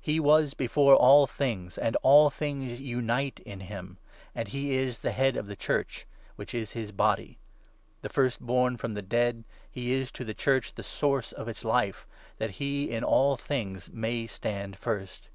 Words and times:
He 0.00 0.18
was 0.18 0.54
before 0.54 0.94
all 0.94 1.26
things, 1.26 1.76
and 1.76 1.96
all 1.96 2.30
things 2.30 2.80
unite 2.80 3.40
in 3.40 3.60
him; 3.60 3.98
and 4.34 4.48
he 4.48 4.74
is 4.74 5.00
the 5.00 5.10
Head 5.10 5.36
of 5.36 5.48
the 5.48 5.54
Church, 5.54 6.06
which 6.36 6.54
is 6.54 6.72
his 6.72 6.92
Body. 6.92 7.36
The 8.00 8.08
First 8.08 8.40
born 8.40 8.78
from 8.78 8.94
the 8.94 9.02
dead, 9.02 9.44
he 9.70 9.92
is 9.92 10.10
to 10.12 10.24
the 10.24 10.32
Church 10.32 10.72
the 10.76 10.82
Source 10.82 11.30
of 11.30 11.46
its 11.46 11.62
Life, 11.62 12.06
that 12.38 12.52
he, 12.52 12.88
in 12.90 13.04
all 13.04 13.36
things, 13.36 13.90
may 13.92 14.26
stand 14.26 14.78
first. 14.78 15.28